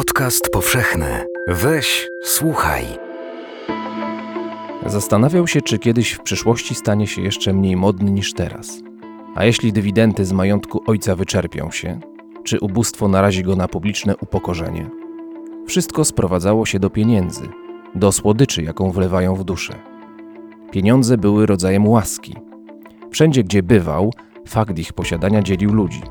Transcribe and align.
Podcast 0.00 0.48
powszechny. 0.52 1.26
Weź, 1.48 2.08
słuchaj. 2.22 2.84
Zastanawiał 4.86 5.46
się, 5.46 5.60
czy 5.60 5.78
kiedyś 5.78 6.12
w 6.12 6.22
przyszłości 6.22 6.74
stanie 6.74 7.06
się 7.06 7.22
jeszcze 7.22 7.52
mniej 7.52 7.76
modny 7.76 8.10
niż 8.10 8.32
teraz. 8.32 8.80
A 9.34 9.44
jeśli 9.44 9.72
dywidendy 9.72 10.24
z 10.24 10.32
majątku 10.32 10.82
ojca 10.86 11.16
wyczerpią 11.16 11.70
się, 11.70 12.00
czy 12.44 12.60
ubóstwo 12.60 13.08
narazi 13.08 13.42
go 13.42 13.56
na 13.56 13.68
publiczne 13.68 14.16
upokorzenie? 14.16 14.90
Wszystko 15.66 16.04
sprowadzało 16.04 16.66
się 16.66 16.78
do 16.78 16.90
pieniędzy, 16.90 17.48
do 17.94 18.12
słodyczy, 18.12 18.62
jaką 18.62 18.90
wlewają 18.90 19.34
w 19.34 19.44
duszę. 19.44 19.74
Pieniądze 20.70 21.18
były 21.18 21.46
rodzajem 21.46 21.88
łaski. 21.88 22.36
Wszędzie, 23.10 23.44
gdzie 23.44 23.62
bywał, 23.62 24.12
fakt 24.48 24.78
ich 24.78 24.92
posiadania 24.92 25.42
dzielił 25.42 25.72
ludzi. 25.72 26.02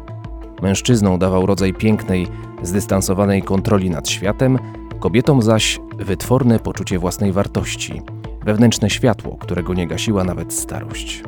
Mężczyznom 0.61 1.19
dawał 1.19 1.45
rodzaj 1.45 1.73
pięknej, 1.73 2.27
zdystansowanej 2.61 3.41
kontroli 3.41 3.89
nad 3.89 4.09
światem, 4.09 4.59
kobietom 4.99 5.41
zaś 5.41 5.79
wytworne 5.97 6.59
poczucie 6.59 6.99
własnej 6.99 7.31
wartości, 7.31 8.01
wewnętrzne 8.45 8.89
światło, 8.89 9.37
którego 9.37 9.73
nie 9.73 9.87
gasiła 9.87 10.23
nawet 10.23 10.53
starość. 10.53 11.23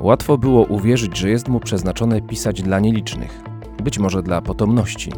Łatwo 0.00 0.38
było 0.38 0.64
uwierzyć, 0.64 1.16
że 1.16 1.30
jest 1.30 1.48
mu 1.48 1.60
przeznaczone 1.60 2.20
pisać 2.20 2.62
dla 2.62 2.80
nielicznych, 2.80 3.40
być 3.82 3.98
może 3.98 4.22
dla 4.22 4.42
potomności, 4.42 5.12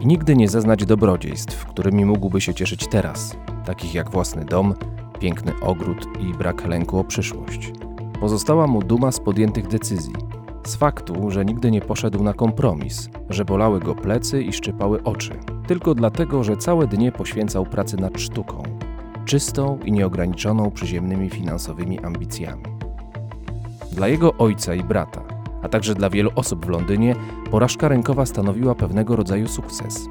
i 0.00 0.06
nigdy 0.06 0.36
nie 0.36 0.48
zeznać 0.48 0.84
dobrodziejstw, 0.84 1.66
którymi 1.66 2.04
mógłby 2.04 2.40
się 2.40 2.54
cieszyć 2.54 2.86
teraz, 2.86 3.36
takich 3.64 3.94
jak 3.94 4.10
własny 4.10 4.44
dom, 4.44 4.74
piękny 5.20 5.52
ogród 5.60 6.08
i 6.20 6.34
brak 6.34 6.66
lęku 6.66 6.98
o 6.98 7.04
przyszłość. 7.04 7.72
Pozostała 8.20 8.66
mu 8.66 8.82
duma 8.82 9.12
z 9.12 9.20
podjętych 9.20 9.68
decyzji, 9.68 10.14
z 10.68 10.76
faktu, 10.76 11.30
że 11.30 11.44
nigdy 11.44 11.70
nie 11.70 11.80
poszedł 11.80 12.22
na 12.22 12.32
kompromis, 12.32 13.10
że 13.30 13.44
bolały 13.44 13.80
go 13.80 13.94
plecy 13.94 14.42
i 14.42 14.52
szczypały 14.52 15.02
oczy, 15.02 15.30
tylko 15.66 15.94
dlatego, 15.94 16.44
że 16.44 16.56
całe 16.56 16.86
dnie 16.86 17.12
poświęcał 17.12 17.66
pracy 17.66 17.96
nad 17.96 18.20
sztuką, 18.20 18.62
czystą 19.24 19.78
i 19.84 19.92
nieograniczoną 19.92 20.70
przyziemnymi 20.70 21.30
finansowymi 21.30 22.00
ambicjami. 22.00 22.64
Dla 23.92 24.08
jego 24.08 24.34
ojca 24.34 24.74
i 24.74 24.84
brata, 24.84 25.22
a 25.62 25.68
także 25.68 25.94
dla 25.94 26.10
wielu 26.10 26.30
osób 26.34 26.66
w 26.66 26.68
Londynie, 26.68 27.14
porażka 27.50 27.88
rynkowa 27.88 28.26
stanowiła 28.26 28.74
pewnego 28.74 29.16
rodzaju 29.16 29.48
sukces. 29.48 30.08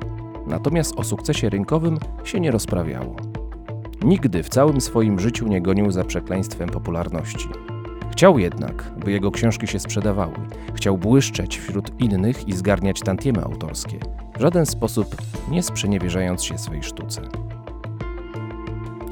Natomiast 0.48 1.00
o 1.00 1.04
sukcesie 1.04 1.50
rynkowym 1.50 1.98
się 2.24 2.40
nie 2.40 2.52
rozprawiało. 2.52 3.16
Nigdy 4.04 4.44
w 4.44 4.50
całym 4.50 4.82
swoim 4.82 5.20
życiu 5.20 5.48
nie 5.48 5.62
gonił 5.62 5.92
za 5.92 6.04
przekleństwem 6.04 6.70
popularności. 6.70 7.50
Chciał 8.16 8.40
jednak, 8.40 8.84
by 9.06 9.12
jego 9.12 9.32
książki 9.32 9.68
się 9.68 9.80
sprzedawały. 9.80 10.34
Chciał 10.76 10.98
błyszczeć 10.98 11.60
wśród 11.60 12.02
innych 12.02 12.48
i 12.48 12.54
zgarniać 12.54 13.00
tantiemy 13.00 13.44
autorskie, 13.44 14.00
w 14.38 14.42
żaden 14.42 14.66
sposób 14.66 15.16
nie 15.52 15.64
sprzeniewierzając 15.64 16.44
się 16.44 16.58
swej 16.58 16.84
sztuce. 16.84 17.22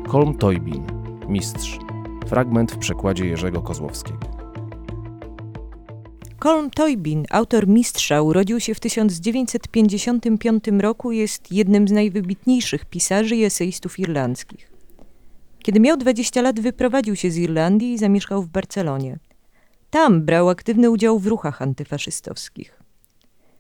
Kolm 0.07 0.37
Toybin, 0.37 0.83
Mistrz. 1.27 1.79
Fragment 2.27 2.71
w 2.71 2.77
przekładzie 2.77 3.25
Jerzego 3.25 3.61
Kozłowskiego. 3.61 4.27
Colm 6.39 6.69
Toybin, 6.69 7.25
autor 7.29 7.67
Mistrza, 7.67 8.21
urodził 8.21 8.59
się 8.59 8.75
w 8.75 8.79
1955 8.79 10.63
roku 10.79 11.11
jest 11.11 11.51
jednym 11.51 11.88
z 11.88 11.91
najwybitniejszych 11.91 12.85
pisarzy 12.85 13.35
i 13.35 13.43
eseistów 13.43 13.99
irlandzkich. 13.99 14.72
Kiedy 15.64 15.80
miał 15.80 15.97
20 15.97 16.42
lat, 16.42 16.59
wyprowadził 16.59 17.16
się 17.16 17.31
z 17.31 17.38
Irlandii 17.38 17.94
i 17.94 17.97
zamieszkał 17.97 18.42
w 18.42 18.50
Barcelonie. 18.50 19.19
Tam 19.89 20.22
brał 20.22 20.50
aktywny 20.50 20.89
udział 20.89 21.19
w 21.19 21.28
ruchach 21.28 21.61
antyfaszystowskich. 21.61 22.80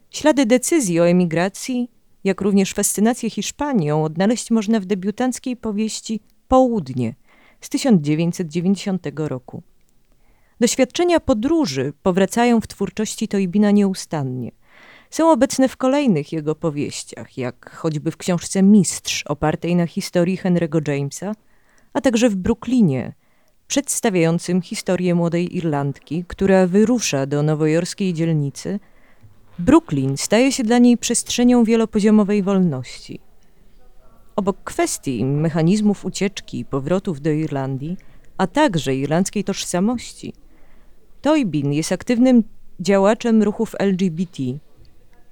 Ślady 0.09 0.45
decyzji 0.45 0.99
o 0.99 1.07
emigracji, 1.07 1.91
jak 2.23 2.41
również 2.41 2.73
fascynację 2.73 3.29
Hiszpanią 3.29 4.03
odnaleźć 4.03 4.51
można 4.51 4.79
w 4.79 4.85
debiutanckiej 4.85 5.57
powieści 5.57 6.19
Południe 6.47 7.15
z 7.61 7.69
1990 7.69 9.07
roku. 9.15 9.63
Doświadczenia 10.59 11.19
podróży 11.19 11.93
powracają 12.03 12.61
w 12.61 12.67
twórczości 12.67 13.27
Toybina 13.27 13.71
nieustannie. 13.71 14.51
Są 15.09 15.31
obecne 15.31 15.67
w 15.67 15.77
kolejnych 15.77 16.31
jego 16.31 16.55
powieściach, 16.55 17.37
jak 17.37 17.75
choćby 17.75 18.11
w 18.11 18.17
książce 18.17 18.63
Mistrz, 18.63 19.23
opartej 19.27 19.75
na 19.75 19.87
historii 19.87 20.37
Henry'ego 20.37 20.89
Jamesa, 20.91 21.33
a 21.93 22.01
także 22.01 22.29
w 22.29 22.35
Brooklynie, 22.35 23.13
przedstawiającym 23.67 24.61
historię 24.61 25.15
młodej 25.15 25.57
Irlandki, 25.57 26.25
która 26.27 26.67
wyrusza 26.67 27.25
do 27.25 27.43
nowojorskiej 27.43 28.13
dzielnicy. 28.13 28.79
Brooklyn 29.59 30.17
staje 30.17 30.51
się 30.51 30.63
dla 30.63 30.77
niej 30.77 30.97
przestrzenią 30.97 31.63
wielopoziomowej 31.63 32.43
wolności. 32.43 33.19
Obok 34.35 34.57
kwestii 34.63 35.25
mechanizmów 35.25 36.05
ucieczki 36.05 36.59
i 36.59 36.65
powrotów 36.65 37.21
do 37.21 37.31
Irlandii, 37.31 37.97
a 38.37 38.47
także 38.47 38.95
irlandzkiej 38.95 39.43
tożsamości, 39.43 40.33
Toybin 41.21 41.73
jest 41.73 41.91
aktywnym 41.91 42.43
działaczem 42.79 43.43
ruchów 43.43 43.75
LGBT. 43.79 44.43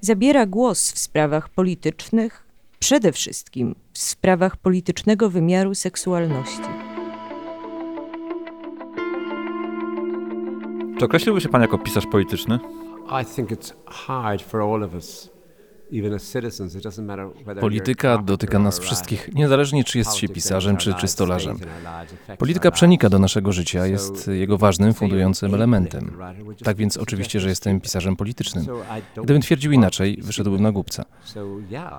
Zabiera 0.01 0.45
głos 0.45 0.91
w 0.91 0.99
sprawach 0.99 1.49
politycznych, 1.49 2.47
przede 2.81 3.11
wszystkim 3.11 3.75
w 3.93 3.99
sprawach 3.99 4.57
politycznego 4.57 5.29
wymiaru 5.29 5.75
seksualności. 5.75 6.61
Czy 10.99 11.05
określiłby 11.05 11.41
się 11.41 11.49
pan 11.49 11.61
jako 11.61 11.77
pisarz 11.77 12.07
polityczny? 12.07 12.59
Polityka 17.59 18.17
dotyka 18.17 18.59
nas 18.59 18.79
wszystkich, 18.79 19.29
niezależnie 19.33 19.83
czy 19.83 19.97
jest 19.97 20.15
się 20.15 20.29
pisarzem 20.29 20.77
czy, 20.77 20.93
czy 20.93 21.07
stolarzem. 21.07 21.59
Polityka 22.37 22.71
przenika 22.71 23.09
do 23.09 23.19
naszego 23.19 23.51
życia, 23.51 23.87
jest 23.87 24.27
jego 24.27 24.57
ważnym, 24.57 24.93
fundującym 24.93 25.55
elementem. 25.55 26.17
Tak 26.63 26.77
więc 26.77 26.97
oczywiście, 26.97 27.39
że 27.39 27.49
jestem 27.49 27.81
pisarzem 27.81 28.15
politycznym. 28.15 28.65
Gdybym 29.23 29.41
twierdził 29.41 29.71
inaczej, 29.71 30.19
wyszedłbym 30.21 30.61
na 30.61 30.71
głupca. 30.71 31.05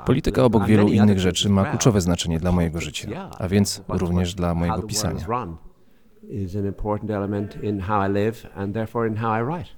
Polityka 0.06 0.44
obok 0.44 0.66
wielu 0.66 0.88
innych 0.88 1.20
rzeczy 1.20 1.48
ma 1.48 1.64
kluczowe 1.64 2.00
znaczenie 2.00 2.41
dla 2.41 2.52
mojego 2.52 2.81
życia, 2.81 3.31
a 3.38 3.48
więc 3.48 3.82
również 3.88 4.34
dla 4.34 4.54
mojego 4.54 4.82
pisania. 4.82 5.26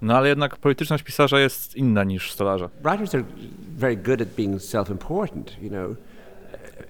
No 0.01 0.17
ale 0.17 0.29
jednak 0.29 0.57
polityczność 0.57 1.03
pisarza 1.03 1.39
jest 1.39 1.75
inna 1.75 2.03
niż 2.03 2.31
stolarza. 2.31 2.69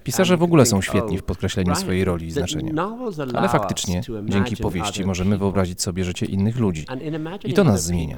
Pisarze 0.04 0.36
w 0.36 0.42
ogóle 0.42 0.66
są 0.66 0.82
świetni 0.82 1.18
w 1.18 1.22
podkreśleniu 1.22 1.74
swojej 1.74 2.04
roli 2.04 2.26
i 2.26 2.30
znaczenia. 2.30 2.72
Ale 3.34 3.48
faktycznie, 3.48 4.00
dzięki 4.24 4.56
powieści 4.56 5.04
możemy 5.04 5.38
wyobrazić 5.38 5.82
sobie 5.82 6.04
życie 6.04 6.26
innych 6.26 6.58
ludzi. 6.58 6.86
I 7.44 7.52
to 7.54 7.64
nas 7.64 7.84
zmienia. 7.84 8.16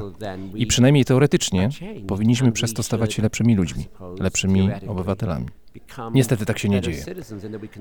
I 0.55 0.67
przynajmniej 0.67 1.05
teoretycznie 1.05 1.69
powinniśmy 2.07 2.53
przez 2.53 2.75
to 2.75 2.83
stawać 2.83 3.15
się 3.15 3.23
lepszymi 3.23 3.57
ludźmi, 3.57 3.87
lepszymi 4.21 4.71
obywatelami. 4.87 5.47
Niestety 6.15 6.47
tak 6.47 6.59
się 6.59 6.69
nie 6.69 6.81
dzieje. 6.81 7.05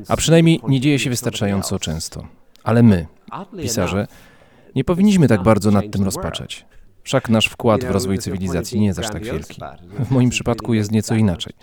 A 0.08 0.18
przynajmniej 0.18 0.62
nie 0.68 0.80
dzieje 0.80 1.00
się 1.00 1.10
wystarczająco 1.10 1.80
często. 1.80 2.28
Ale 2.68 2.84
my, 2.84 3.08
pisarze, 3.62 4.08
nie 4.76 4.84
powinniśmy 4.84 5.28
tak 5.28 5.44
bardzo 5.44 5.72
nad 5.72 5.92
tym 5.92 6.04
rozpaczać. 6.06 6.66
Wszak 7.08 7.30
nasz 7.30 7.46
wkład 7.46 7.86
w 7.86 7.90
rozwój 7.90 8.20
cywilizacji 8.20 8.80
nie 8.80 8.86
jest 8.86 9.00
aż 9.00 9.10
tak 9.10 9.24
wielki. 9.24 9.62
W 10.00 10.12
moim 10.12 10.30
przypadku 10.30 10.74
jest 10.74 10.92
nieco 10.92 11.16
inaczej. 11.16 11.54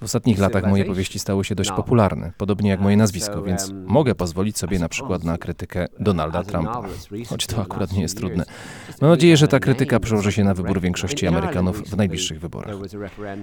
W 0.00 0.02
ostatnich 0.02 0.38
latach 0.38 0.66
moje 0.66 0.84
powieści 0.84 1.18
stały 1.18 1.44
się 1.44 1.54
dość 1.54 1.72
popularne, 1.72 2.32
podobnie 2.36 2.70
jak 2.70 2.80
moje 2.80 2.96
nazwisko, 2.96 3.42
więc 3.42 3.72
mogę 3.86 4.14
pozwolić 4.14 4.58
sobie 4.58 4.78
na 4.78 4.88
przykład 4.88 5.24
na 5.24 5.38
krytykę 5.38 5.86
Donalda 6.00 6.42
Trumpa, 6.42 6.82
choć 7.28 7.46
to 7.46 7.62
akurat 7.62 7.92
nie 7.92 8.02
jest 8.02 8.16
trudne. 8.16 8.44
Mam 9.00 9.10
nadzieję, 9.10 9.36
że 9.36 9.48
ta 9.48 9.60
krytyka 9.60 10.00
przełoży 10.00 10.32
się 10.32 10.44
na 10.44 10.54
wybór 10.54 10.80
większości 10.80 11.26
Amerykanów 11.26 11.82
w 11.82 11.96
najbliższych 11.96 12.40
wyborach. 12.40 12.76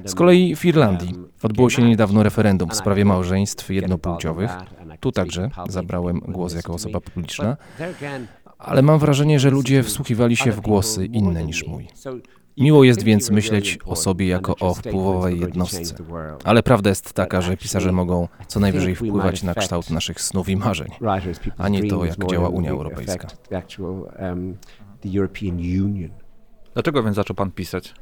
Z 0.06 0.16
kolei 0.16 0.56
w 0.56 0.66
Irlandii 0.66 1.16
odbyło 1.44 1.70
się 1.70 1.82
niedawno 1.84 2.24
referendum 2.24 2.70
w 2.70 2.76
sprawie 2.76 3.06
małżeństw 3.06 3.70
jednopłciowych. 3.70 4.52
Tu 5.00 5.12
także 5.12 5.50
zabrałem 5.70 6.20
głos 6.20 6.56
jako 6.56 6.74
osoba 6.74 7.00
publiczna 7.00 7.58
ale 8.64 8.82
mam 8.82 9.00
wrażenie, 9.00 9.40
że 9.40 9.50
ludzie 9.50 9.84
wsłuchiwali 9.84 10.36
się 10.38 10.52
w 10.52 10.62
głosy 10.62 11.06
inne 11.06 11.44
niż 11.44 11.68
mój. 11.68 11.88
Miło 12.58 12.84
jest 12.84 13.04
więc 13.04 13.30
myśleć 13.32 13.80
o 13.86 13.96
sobie 13.96 14.28
jako 14.28 14.56
o 14.56 14.74
wpływowej 14.74 15.40
jednostce. 15.40 15.96
Ale 16.44 16.64
prawda 16.64 16.90
jest 16.90 17.14
taka, 17.14 17.42
że 17.42 17.58
pisarze 17.58 17.92
mogą 17.92 18.28
co 18.48 18.60
najwyżej 18.60 18.96
wpływać 18.96 19.44
na 19.44 19.56
kształt 19.56 19.90
naszych 19.90 20.22
snów 20.22 20.50
i 20.50 20.56
marzeń, 20.56 20.88
a 21.58 21.70
nie 21.70 21.88
to, 21.90 22.06
jak 22.06 22.26
działa 22.30 22.50
Unia 22.50 22.72
Europejska. 22.72 23.28
Dlaczego 26.74 27.04
więc 27.04 27.16
zaczął 27.16 27.36
pan 27.36 27.52
pisać? 27.52 27.94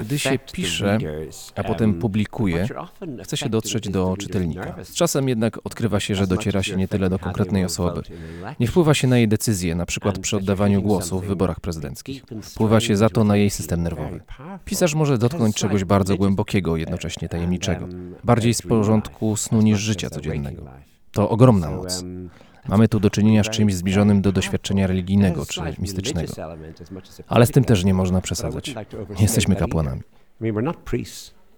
Gdy 0.00 0.18
się 0.18 0.38
pisze, 0.52 0.98
a 1.54 1.64
potem 1.64 1.94
publikuje, 1.94 2.68
chce 3.22 3.36
się 3.36 3.48
dotrzeć 3.48 3.88
do 3.88 4.16
czytelnika. 4.18 4.76
Czasem 4.94 5.28
jednak 5.28 5.58
odkrywa 5.64 6.00
się, 6.00 6.14
że 6.14 6.26
dociera 6.26 6.62
się 6.62 6.76
nie 6.76 6.88
tyle 6.88 7.10
do 7.10 7.18
konkretnej 7.18 7.64
osoby. 7.64 8.02
Nie 8.60 8.66
wpływa 8.66 8.94
się 8.94 9.08
na 9.08 9.18
jej 9.18 9.28
decyzje, 9.28 9.74
na 9.74 9.86
przykład 9.86 10.18
przy 10.18 10.36
oddawaniu 10.36 10.82
głosu 10.82 11.20
w 11.20 11.26
wyborach 11.26 11.60
prezydenckich. 11.60 12.24
Wpływa 12.42 12.80
się 12.80 12.96
za 12.96 13.10
to 13.10 13.24
na 13.24 13.36
jej 13.36 13.50
system 13.50 13.82
nerwowy. 13.82 14.20
Pisarz 14.64 14.94
może 14.94 15.18
dotknąć 15.18 15.56
czegoś 15.56 15.84
bardzo 15.84 16.16
głębokiego, 16.16 16.76
jednocześnie 16.76 17.28
tajemniczego, 17.28 17.88
bardziej 18.24 18.54
z 18.54 18.62
porządku 18.62 19.36
snu 19.36 19.62
niż 19.62 19.80
życia 19.80 20.10
codziennego. 20.10 20.62
To 21.12 21.28
ogromna 21.28 21.70
moc. 21.70 22.04
Mamy 22.68 22.88
tu 22.88 23.00
do 23.00 23.10
czynienia 23.10 23.44
z 23.44 23.50
czymś 23.50 23.74
zbliżonym 23.74 24.22
do 24.22 24.32
doświadczenia 24.32 24.86
religijnego 24.86 25.46
czy 25.46 25.60
mistycznego. 25.78 26.32
Ale 27.26 27.46
z 27.46 27.50
tym 27.50 27.64
też 27.64 27.84
nie 27.84 27.94
można 27.94 28.20
przesadzać. 28.20 28.74
Nie 29.16 29.22
jesteśmy 29.22 29.56
kapłanami. 29.56 30.00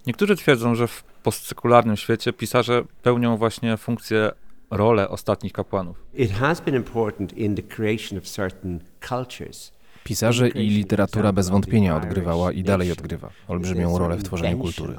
Niektórzy 0.06 0.36
twierdzą, 0.36 0.74
że 0.74 0.88
w 0.88 1.04
postsekularnym 1.22 1.96
świecie 1.96 2.32
pisarze 2.32 2.84
pełnią 3.02 3.36
właśnie 3.36 3.76
funkcję, 3.76 4.30
rolę 4.70 5.08
ostatnich 5.08 5.52
kapłanów. 5.52 6.04
It 6.14 6.32
has 6.32 6.60
been 6.60 6.74
important 6.74 7.32
in 7.32 7.54
the 7.54 7.62
creation 7.62 8.18
of 8.18 8.24
certain 8.24 8.80
cultures. 9.08 9.72
Pisarze 10.08 10.48
i 10.48 10.68
literatura 10.68 11.32
bez 11.32 11.48
wątpienia 11.48 11.96
odgrywała 11.96 12.52
i 12.52 12.62
dalej 12.62 12.92
odgrywa 12.92 13.30
olbrzymią 13.48 13.98
rolę 13.98 14.16
w 14.16 14.22
tworzeniu 14.22 14.58
kultury. 14.58 14.94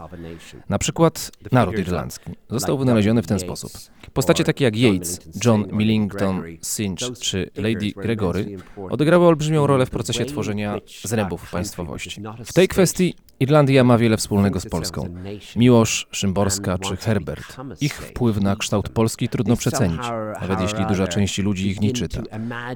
Na 0.69 0.77
przykład 0.77 1.31
naród 1.51 1.79
irlandzki 1.79 2.31
został 2.49 2.77
wynaleziony 2.77 3.21
w 3.21 3.27
ten 3.27 3.39
sposób. 3.39 3.71
Postacie 4.13 4.43
takie 4.43 4.65
jak 4.65 4.75
Yeats, 4.75 5.19
John 5.45 5.67
Millington 5.71 6.43
Synge 6.61 7.11
czy 7.21 7.49
Lady 7.55 7.91
Gregory 7.95 8.57
odegrały 8.89 9.25
olbrzymią 9.25 9.67
rolę 9.67 9.85
w 9.85 9.89
procesie 9.89 10.25
tworzenia 10.25 10.77
zrębów 11.03 11.51
państwowości. 11.51 12.21
W 12.45 12.53
tej 12.53 12.67
kwestii 12.67 13.15
Irlandia 13.39 13.83
ma 13.83 13.97
wiele 13.97 14.17
wspólnego 14.17 14.59
z 14.59 14.65
Polską. 14.65 15.15
Miłosz, 15.55 16.07
Szymborska 16.11 16.77
czy 16.77 16.97
Herbert. 16.97 17.57
Ich 17.81 17.93
wpływ 17.93 18.41
na 18.41 18.55
kształt 18.55 18.89
Polski 18.89 19.29
trudno 19.29 19.55
przecenić, 19.55 20.01
nawet 20.41 20.61
jeśli 20.61 20.85
duża 20.85 21.07
część 21.07 21.37
ludzi 21.37 21.67
ich 21.67 21.81
nie 21.81 21.91
czyta. 21.91 22.21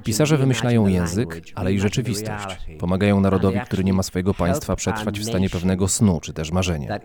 Pisarze 0.04 0.38
wymyślają 0.38 0.88
język, 0.88 1.42
ale 1.56 1.74
i 1.74 1.80
rzeczywistość. 1.80 2.58
Pomagają 2.80 3.22
narodowi, 3.22 3.60
który 3.60 3.84
nie 3.84 3.94
ma 3.94 4.04
swojego 4.04 4.34
państwa, 4.34 4.76
przetrwać 4.76 5.20
w 5.20 5.26
stanie 5.26 5.50
pewnego 5.50 5.88
snu 5.88 6.20
czy 6.22 6.34
też 6.34 6.52
marzenia. 6.52 7.00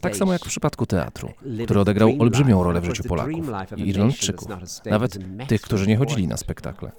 Tak 0.00 0.16
samo 0.16 0.32
jak 0.32 0.44
w 0.44 0.48
przypadku 0.48 0.86
teatru, 0.86 1.28
który 1.64 1.80
odegrał 1.80 2.12
olbrzymią 2.18 2.62
rolę 2.62 2.80
w 2.80 2.84
życiu 2.84 3.04
Polaków 3.04 3.46
i 3.76 3.88
Irlandczyków, 3.88 4.48
nawet 4.84 5.18
tych, 5.48 5.60
którzy 5.60 5.86
nie 5.86 5.96
chodzili 5.96 6.28
na 6.28 6.36
spektakle. 6.36 6.92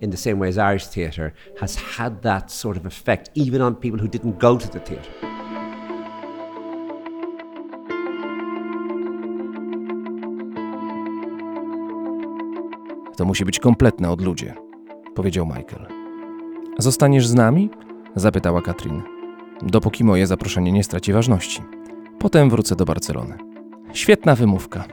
In 0.00 0.10
the 0.10 0.16
same 0.16 0.36
way 0.38 0.48
as 0.48 0.58
Irish 0.58 0.86
theatre, 0.86 1.32
has 1.60 1.76
had 1.76 2.22
that 2.22 2.52
sort 2.52 2.76
of 2.76 2.86
effect, 2.86 3.30
even 3.34 3.62
on 3.62 3.74
people 3.74 4.00
who 4.00 4.08
didn't 4.08 4.38
go 4.38 4.56
to 4.56 4.68
the 4.68 4.80
theatre. 4.80 5.10
To 13.16 13.24
musi 13.24 13.44
być 13.44 13.58
kompletne 13.58 14.10
odludzie, 14.10 14.54
powiedział 15.14 15.46
Michael. 15.46 15.86
Zostaniesz 16.78 17.26
z 17.26 17.34
nami? 17.34 17.70
zapytała 18.16 18.62
Katrin. 18.62 19.02
Dopóki 19.62 20.04
moje 20.04 20.26
zaproszenie 20.26 20.72
nie 20.72 20.84
straci 20.84 21.12
ważności. 21.12 21.62
Potem 22.18 22.50
wrócę 22.50 22.76
do 22.76 22.84
Barcelony. 22.84 23.38
Świetna 23.92 24.34
wymówka. 24.34 24.84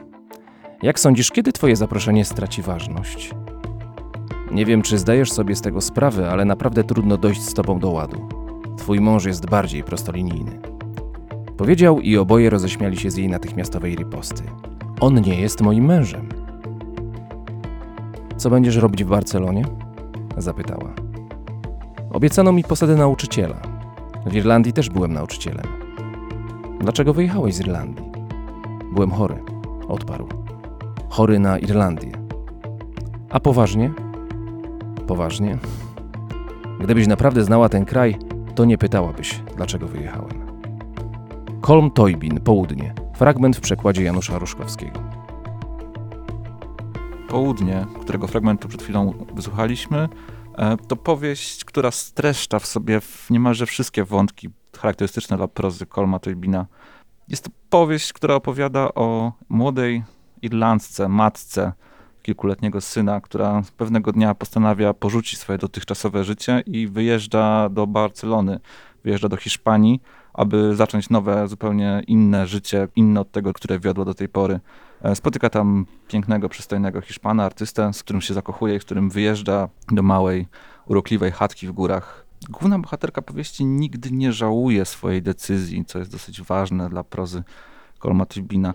Jak 0.82 1.00
sądzisz, 1.00 1.30
kiedy 1.30 1.52
twoje 1.52 1.76
zaproszenie 1.76 2.24
straci 2.24 2.62
ważność? 2.62 3.30
Nie 4.50 4.66
wiem, 4.66 4.82
czy 4.82 4.98
zdajesz 4.98 5.32
sobie 5.32 5.56
z 5.56 5.60
tego 5.60 5.80
sprawę, 5.80 6.30
ale 6.30 6.44
naprawdę 6.44 6.84
trudno 6.84 7.16
dojść 7.16 7.42
z 7.42 7.54
tobą 7.54 7.78
do 7.78 7.90
ładu. 7.90 8.28
Twój 8.76 9.00
mąż 9.00 9.24
jest 9.24 9.50
bardziej 9.50 9.82
prostolinijny. 9.82 10.58
Powiedział 11.56 12.00
i 12.00 12.16
oboje 12.16 12.50
roześmiali 12.50 12.96
się 12.96 13.10
z 13.10 13.16
jej 13.16 13.28
natychmiastowej 13.28 13.96
riposty. 13.96 14.42
On 15.00 15.20
nie 15.20 15.40
jest 15.40 15.60
moim 15.60 15.84
mężem. 15.84 16.28
Co 18.36 18.50
będziesz 18.50 18.76
robić 18.76 19.04
w 19.04 19.08
Barcelonie? 19.08 19.64
Zapytała. 20.36 20.94
Obiecano 22.10 22.52
mi 22.52 22.64
posadę 22.64 22.96
nauczyciela. 22.96 23.56
W 24.26 24.34
Irlandii 24.34 24.72
też 24.72 24.90
byłem 24.90 25.12
nauczycielem. 25.12 25.66
Dlaczego 26.80 27.14
wyjechałeś 27.14 27.54
z 27.54 27.60
Irlandii? 27.60 28.06
Byłem 28.92 29.10
chory, 29.10 29.42
odparł. 29.88 30.28
Chory 31.08 31.38
na 31.38 31.58
Irlandię. 31.58 32.12
A 33.30 33.40
poważnie? 33.40 34.05
Poważnie? 35.06 35.58
Gdybyś 36.80 37.06
naprawdę 37.06 37.44
znała 37.44 37.68
ten 37.68 37.84
kraj, 37.84 38.18
to 38.54 38.64
nie 38.64 38.78
pytałabyś, 38.78 39.42
dlaczego 39.56 39.88
wyjechałem. 39.88 40.46
Kolm 41.60 41.90
Toybin, 41.90 42.40
południe. 42.40 42.94
Fragment 43.14 43.56
w 43.56 43.60
przekładzie 43.60 44.02
Janusza 44.02 44.38
Ruszkowskiego. 44.38 45.00
Południe, 47.28 47.86
którego 48.00 48.26
fragmentu 48.26 48.68
przed 48.68 48.82
chwilą 48.82 49.12
wysłuchaliśmy, 49.34 50.08
e, 50.58 50.76
to 50.76 50.96
powieść, 50.96 51.64
która 51.64 51.90
streszcza 51.90 52.58
w 52.58 52.66
sobie 52.66 53.00
niemalże 53.30 53.66
wszystkie 53.66 54.04
wątki 54.04 54.48
charakterystyczne 54.78 55.36
dla 55.36 55.48
prozy 55.48 55.86
Colma 55.86 56.18
Toybina. 56.18 56.66
Jest 57.28 57.44
to 57.44 57.50
powieść, 57.70 58.12
która 58.12 58.34
opowiada 58.34 58.94
o 58.94 59.32
młodej 59.48 60.04
Irlandce, 60.42 61.08
matce 61.08 61.72
kilkuletniego 62.26 62.80
syna, 62.80 63.20
która 63.20 63.62
pewnego 63.76 64.12
dnia 64.12 64.34
postanawia 64.34 64.94
porzucić 64.94 65.38
swoje 65.38 65.58
dotychczasowe 65.58 66.24
życie 66.24 66.62
i 66.66 66.88
wyjeżdża 66.88 67.68
do 67.68 67.86
Barcelony, 67.86 68.60
wyjeżdża 69.04 69.28
do 69.28 69.36
Hiszpanii, 69.36 70.00
aby 70.34 70.76
zacząć 70.76 71.10
nowe, 71.10 71.48
zupełnie 71.48 72.02
inne 72.06 72.46
życie, 72.46 72.88
inne 72.96 73.20
od 73.20 73.30
tego, 73.30 73.52
które 73.52 73.78
wiodło 73.78 74.04
do 74.04 74.14
tej 74.14 74.28
pory. 74.28 74.60
E, 75.02 75.16
Spotyka 75.16 75.50
tam 75.50 75.86
pięknego, 76.08 76.48
przystojnego 76.48 77.00
Hiszpana, 77.00 77.44
artystę, 77.44 77.92
z 77.92 78.02
którym 78.02 78.22
się 78.22 78.34
zakochuje 78.34 78.80
z 78.80 78.84
którym 78.84 79.10
wyjeżdża 79.10 79.68
do 79.92 80.02
małej, 80.02 80.46
urokliwej 80.86 81.32
chatki 81.32 81.66
w 81.66 81.72
górach. 81.72 82.26
Główna 82.50 82.78
bohaterka 82.78 83.22
powieści 83.22 83.64
nigdy 83.64 84.10
nie 84.10 84.32
żałuje 84.32 84.84
swojej 84.84 85.22
decyzji, 85.22 85.84
co 85.84 85.98
jest 85.98 86.10
dosyć 86.10 86.42
ważne 86.42 86.88
dla 86.88 87.04
prozy 87.04 87.42
Colma 88.02 88.26
Toybina. 88.26 88.74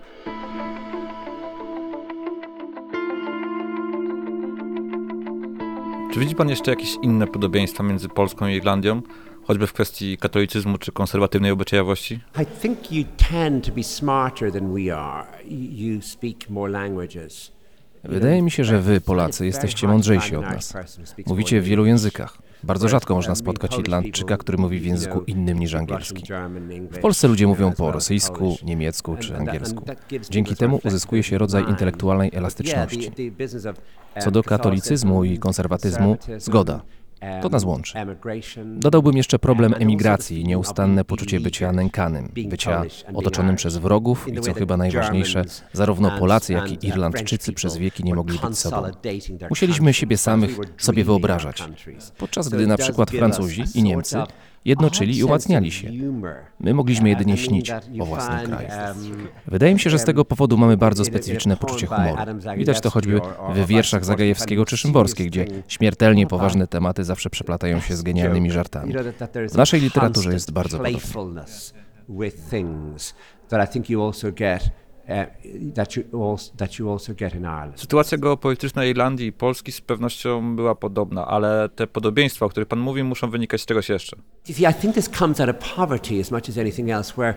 Czy 6.12 6.20
widzi 6.20 6.34
pan 6.34 6.48
jeszcze 6.48 6.70
jakieś 6.70 6.94
inne 7.02 7.26
podobieństwa 7.26 7.82
między 7.82 8.08
Polską 8.08 8.48
i 8.48 8.54
Irlandią? 8.54 9.02
Choćby 9.44 9.66
w 9.66 9.72
kwestii 9.72 10.18
katolicyzmu 10.18 10.78
czy 10.78 10.92
konserwatywnej 10.92 11.50
obyczajowości? 11.50 12.20
I 12.42 12.46
think 12.60 12.92
you 12.92 13.04
tend 13.30 13.66
to 13.66 13.72
be 13.72 13.82
smarter 13.82 14.52
than 14.52 14.74
we 14.74 14.96
are. 14.96 15.26
You 15.50 16.02
speak 16.02 16.50
more 16.50 16.72
languages. 16.72 17.52
Wydaje 18.04 18.42
mi 18.42 18.50
się, 18.50 18.64
że 18.64 18.80
wy, 18.80 19.00
Polacy, 19.00 19.46
jesteście 19.46 19.88
mądrzejsi 19.88 20.36
od 20.36 20.42
nas. 20.42 20.74
Mówicie 21.26 21.60
w 21.60 21.64
wielu 21.64 21.86
językach. 21.86 22.38
Bardzo 22.64 22.88
rzadko 22.88 23.14
można 23.14 23.34
spotkać 23.34 23.78
Irlandczyka, 23.78 24.36
który 24.36 24.58
mówi 24.58 24.80
w 24.80 24.86
języku 24.86 25.22
innym 25.26 25.58
niż 25.58 25.74
angielski. 25.74 26.24
W 26.90 26.98
Polsce 26.98 27.28
ludzie 27.28 27.46
mówią 27.46 27.72
po 27.72 27.92
rosyjsku, 27.92 28.56
niemiecku 28.62 29.16
czy 29.16 29.36
angielsku. 29.36 29.84
Dzięki 30.30 30.56
temu 30.56 30.80
uzyskuje 30.84 31.22
się 31.22 31.38
rodzaj 31.38 31.64
intelektualnej 31.68 32.30
elastyczności. 32.34 33.12
Co 34.20 34.30
do 34.30 34.42
katolicyzmu 34.42 35.24
i 35.24 35.38
konserwatyzmu, 35.38 36.16
zgoda. 36.38 36.80
To 37.42 37.48
nas 37.48 37.64
łączy. 37.64 37.98
Dodałbym 38.64 39.16
jeszcze 39.16 39.38
problem 39.38 39.74
emigracji 39.78 40.44
nieustanne 40.44 41.04
poczucie 41.04 41.40
bycia 41.40 41.72
nękanym, 41.72 42.32
bycia 42.48 42.82
otoczonym 43.14 43.56
przez 43.56 43.76
wrogów 43.76 44.28
i 44.28 44.40
co 44.40 44.54
chyba 44.54 44.76
najważniejsze, 44.76 45.44
zarówno 45.72 46.18
Polacy, 46.18 46.52
jak 46.52 46.70
i 46.70 46.86
Irlandczycy 46.86 47.52
przez 47.52 47.76
wieki 47.76 48.04
nie 48.04 48.14
mogli 48.14 48.38
być 48.38 48.58
sobą. 48.58 48.82
Musieliśmy 49.50 49.94
siebie 49.94 50.18
samych 50.18 50.56
sobie 50.78 51.04
wyobrażać, 51.04 51.62
podczas 52.18 52.48
gdy 52.48 52.66
na 52.66 52.76
przykład 52.76 53.10
Francuzi 53.10 53.64
i 53.74 53.82
Niemcy 53.82 54.16
jednoczyli 54.64 55.18
i 55.18 55.24
umacniali 55.24 55.70
się. 55.72 55.90
My 56.60 56.74
mogliśmy 56.74 57.08
jedynie 57.08 57.36
śnić 57.36 57.70
o 58.00 58.04
własnym 58.04 58.46
kraju. 58.46 58.68
Wydaje 59.46 59.74
mi 59.74 59.80
się, 59.80 59.90
że 59.90 59.98
z 59.98 60.04
tego 60.04 60.24
powodu 60.24 60.58
mamy 60.58 60.76
bardzo 60.76 61.04
specyficzne 61.04 61.56
poczucie 61.56 61.86
humoru. 61.86 62.16
Widać 62.56 62.80
to 62.80 62.90
choćby 62.90 63.20
w 63.54 63.66
wierszach 63.66 64.04
Zagajewskiego 64.04 64.64
czy 64.64 64.76
Szymborskiej, 64.76 65.26
gdzie 65.26 65.46
śmiertelnie 65.68 66.26
poważne 66.26 66.66
tematy 66.66 67.04
zawsze 67.04 67.30
przeplatają 67.30 67.80
się 67.80 67.96
z 67.96 68.02
genialnymi 68.02 68.50
żartami. 68.50 68.94
W 69.50 69.56
naszej 69.56 69.80
literaturze 69.80 70.32
jest 70.32 70.52
bardzo 70.52 70.78
podobnie. 70.78 70.98
Sytuacja 77.76 78.18
geopolityczna 78.18 78.84
Irlandii 78.84 79.26
i 79.26 79.32
Polski 79.32 79.72
z 79.72 79.80
pewnością 79.80 80.56
była 80.56 80.74
podobna, 80.74 81.26
ale 81.26 81.68
te 81.68 81.86
podobieństwa, 81.86 82.46
o 82.46 82.48
których 82.48 82.68
pan 82.68 82.78
mówi, 82.78 83.02
muszą 83.02 83.30
wynikać 83.30 83.60
z 83.60 83.66
czegoś 83.66 83.88
jeszcze. 83.88 84.16
See, 84.44 84.70
I 84.70 84.74
think 84.74 84.94
this 84.94 85.08
comes 85.08 85.40
out 85.40 85.50
of 85.50 85.74
poverty 85.76 86.20
as 86.20 86.30
much 86.30 86.48
as 86.48 86.58
anything 86.58 86.90
else, 86.90 87.12
where 87.16 87.34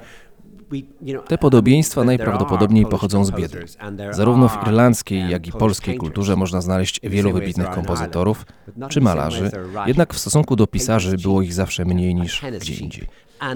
Te 1.28 1.38
podobieństwa 1.38 2.04
najprawdopodobniej 2.04 2.86
pochodzą 2.86 3.26
z 3.26 3.32
biedy. 3.32 3.66
Zarówno 4.12 4.48
w 4.48 4.68
irlandzkiej, 4.68 5.30
jak 5.30 5.48
i 5.48 5.52
polskiej 5.52 5.98
kulturze 5.98 6.36
można 6.36 6.62
znaleźć 6.62 7.00
wielu 7.04 7.34
wybitnych 7.34 7.70
kompozytorów 7.70 8.46
czy 8.90 9.02
malarzy, 9.02 9.52
jednak 9.86 10.14
w 10.14 10.20
stosunku 10.20 10.56
do 10.56 10.68
pisarzy 10.68 11.18
było 11.18 11.42
ich 11.42 11.54
zawsze 11.54 11.86
mniej 11.86 12.16
niż 12.16 12.42
gdzie 12.60 12.74
indziej. 12.74 13.08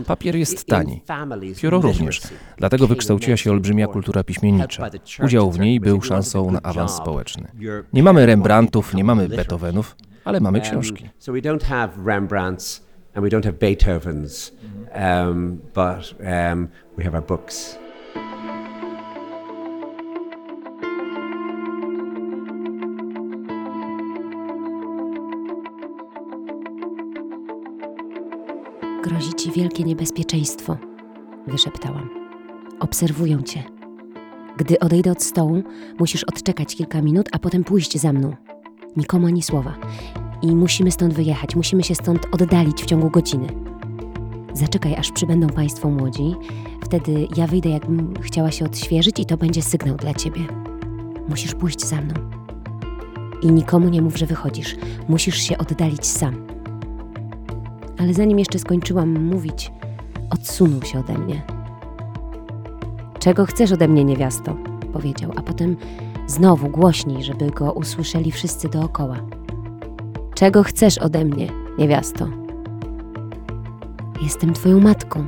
Papier 0.07 0.35
jest 0.35 0.65
tani, 0.65 1.01
pióro 1.61 1.81
również, 1.81 2.21
dlatego 2.57 2.87
wykształciła 2.87 3.37
się 3.37 3.51
olbrzymia 3.51 3.87
kultura 3.87 4.23
piśmiennicza. 4.23 4.89
Udział 5.23 5.51
w 5.51 5.59
niej 5.59 5.79
był 5.79 6.01
szansą 6.01 6.51
na 6.51 6.61
awans 6.61 6.91
społeczny. 6.91 7.47
Nie 7.93 8.03
mamy 8.03 8.25
Rembrandtów, 8.25 8.93
nie 8.93 9.03
mamy 9.03 9.29
Beethovenów, 9.29 9.95
ale 10.25 10.39
mamy 10.39 10.61
książki. 10.61 11.09
And 13.15 13.23
we 13.23 13.29
don't 13.29 13.45
have 13.45 13.59
Beethovens, 13.59 14.51
um, 14.93 15.61
but 15.73 16.13
um, 16.19 16.69
we 16.97 17.03
have 17.03 17.15
our 17.15 17.25
books. 17.25 17.77
Grozi 29.03 29.33
ci 29.33 29.51
wielkie 29.51 29.83
niebezpieczeństwo, 29.83 30.77
wyszeptałam. 31.47 32.09
Obserwują 32.79 33.41
cię. 33.41 33.63
Gdy 34.57 34.79
odejdę 34.79 35.11
od 35.11 35.23
stołu, 35.23 35.63
musisz 35.99 36.23
odczekać 36.23 36.75
kilka 36.75 37.01
minut, 37.01 37.29
a 37.31 37.39
potem 37.39 37.63
pójść 37.63 37.97
za 37.97 38.13
mną. 38.13 38.35
Nikomu 38.97 39.27
ani 39.27 39.41
słowa. 39.41 39.77
I 40.41 40.55
musimy 40.55 40.91
stąd 40.91 41.13
wyjechać, 41.13 41.55
musimy 41.55 41.83
się 41.83 41.95
stąd 41.95 42.27
oddalić 42.31 42.81
w 42.81 42.85
ciągu 42.85 43.09
godziny. 43.09 43.47
Zaczekaj, 44.53 44.95
aż 44.95 45.11
przybędą 45.11 45.47
państwo 45.47 45.89
młodzi. 45.89 46.35
Wtedy 46.83 47.27
ja 47.37 47.47
wyjdę, 47.47 47.69
jakbym 47.69 48.13
chciała 48.21 48.51
się 48.51 48.65
odświeżyć, 48.65 49.19
i 49.19 49.25
to 49.25 49.37
będzie 49.37 49.61
sygnał 49.61 49.95
dla 49.95 50.13
ciebie. 50.13 50.41
Musisz 51.29 51.55
pójść 51.55 51.85
za 51.85 52.01
mną. 52.01 52.13
I 53.41 53.51
nikomu 53.51 53.89
nie 53.89 54.01
mów, 54.01 54.17
że 54.17 54.25
wychodzisz. 54.25 54.75
Musisz 55.09 55.37
się 55.37 55.57
oddalić 55.57 56.05
sam. 56.05 56.47
Ale 57.99 58.13
zanim 58.13 58.39
jeszcze 58.39 58.59
skończyłam 58.59 59.23
mówić, 59.23 59.71
odsunął 60.29 60.81
się 60.81 60.99
ode 60.99 61.17
mnie. 61.17 61.41
Czego 63.19 63.45
chcesz 63.45 63.71
ode 63.71 63.87
mnie, 63.87 64.03
niewiasto? 64.03 64.55
powiedział, 64.93 65.31
a 65.35 65.41
potem 65.41 65.75
znowu 66.27 66.69
głośniej, 66.69 67.23
żeby 67.23 67.51
go 67.51 67.71
usłyszeli 67.71 68.31
wszyscy 68.31 68.69
dookoła. 68.69 69.17
Czego 70.39 70.63
chcesz 70.63 70.97
ode 70.97 71.25
mnie, 71.25 71.47
niewiasto? 71.77 72.27
Jestem 74.21 74.53
twoją 74.53 74.79
matką, 74.79 75.27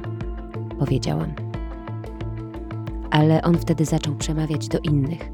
powiedziałam. 0.80 1.34
Ale 3.10 3.41
on 3.41 3.58
wtedy 3.58 3.86
zaczął 3.86 4.15
przemawiać 4.15 4.68
do 4.68 4.80
innych. 4.80 5.32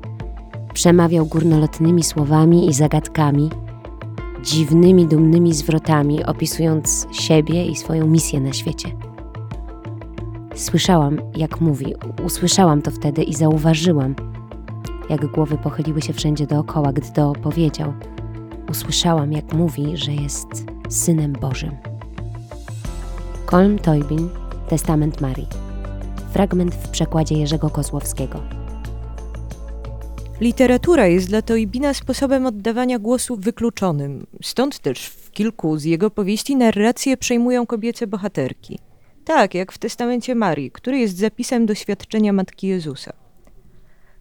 Przemawiał 0.73 1.25
górnolotnymi 1.25 2.03
słowami 2.03 2.69
i 2.69 2.73
zagadkami, 2.73 3.49
dziwnymi, 4.43 5.07
dumnymi 5.07 5.53
zwrotami, 5.53 6.25
opisując 6.25 7.07
siebie 7.11 7.65
i 7.65 7.75
swoją 7.75 8.07
misję 8.07 8.41
na 8.41 8.53
świecie. 8.53 8.89
Słyszałam, 10.55 11.17
jak 11.35 11.61
mówi, 11.61 11.93
usłyszałam 12.25 12.81
to 12.81 12.91
wtedy 12.91 13.23
i 13.23 13.33
zauważyłam, 13.33 14.15
jak 15.09 15.25
głowy 15.25 15.57
pochyliły 15.57 16.01
się 16.01 16.13
wszędzie 16.13 16.47
dookoła, 16.47 16.93
gdy 16.93 17.11
to 17.13 17.33
powiedział. 17.33 17.93
Usłyszałam, 18.69 19.31
jak 19.31 19.53
mówi, 19.53 19.97
że 19.97 20.11
jest 20.11 20.47
synem 20.89 21.33
Bożym. 21.33 21.71
Kolm 23.45 23.79
Toybin, 23.79 24.29
Testament 24.69 25.21
Marii. 25.21 25.47
Fragment 26.33 26.75
w 26.75 26.89
przekładzie 26.89 27.35
Jerzego 27.35 27.69
Kozłowskiego. 27.69 28.41
Literatura 30.41 31.07
jest 31.07 31.27
dla 31.27 31.41
Toibina 31.41 31.93
sposobem 31.93 32.45
oddawania 32.45 32.99
głosu 32.99 33.35
wykluczonym. 33.35 34.27
Stąd 34.43 34.79
też 34.79 35.05
w 35.05 35.31
kilku 35.31 35.77
z 35.77 35.83
jego 35.83 36.11
powieści 36.11 36.55
narrację 36.55 37.17
przejmują 37.17 37.65
kobiece 37.65 38.07
bohaterki. 38.07 38.79
Tak 39.25 39.53
jak 39.55 39.71
w 39.71 39.77
Testamencie 39.77 40.35
Marii, 40.35 40.71
który 40.71 40.99
jest 40.99 41.17
zapisem 41.17 41.65
doświadczenia 41.65 42.33
Matki 42.33 42.67
Jezusa. 42.67 43.26